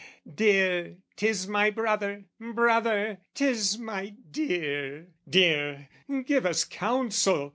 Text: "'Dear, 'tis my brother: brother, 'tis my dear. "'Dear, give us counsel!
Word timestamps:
"'Dear, 0.33 0.97
'tis 1.15 1.47
my 1.47 1.69
brother: 1.69 2.25
brother, 2.39 3.19
'tis 3.35 3.77
my 3.77 4.15
dear. 4.31 5.09
"'Dear, 5.29 5.89
give 6.25 6.43
us 6.43 6.63
counsel! 6.63 7.49